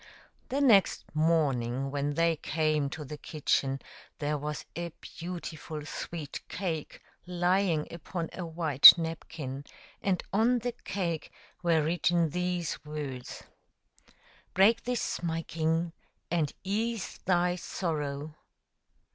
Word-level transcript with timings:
The 0.49 0.61
next 0.61 1.05
morning 1.13 1.91
when 1.91 2.15
they 2.15 2.35
came 2.35 2.89
to 2.89 3.05
the 3.05 3.19
kitchen 3.19 3.79
there 4.17 4.35
was 4.35 4.65
a 4.75 4.89
beautiful 4.99 5.85
sweet 5.85 6.41
cake 6.49 7.03
lying 7.27 7.87
upon 7.93 8.31
a 8.33 8.43
white 8.43 8.97
napkin, 8.97 9.63
and 10.01 10.23
on 10.33 10.57
the 10.57 10.71
cake 10.85 11.31
were 11.61 11.83
written 11.83 12.31
these 12.31 12.83
words:" 12.83 13.43
Break 14.55 14.81
this, 14.85 15.21
my 15.21 15.43
king, 15.43 15.93
and 16.31 16.51
ease 16.63 17.19
thy 17.25 17.55
sorrow." 17.55 18.33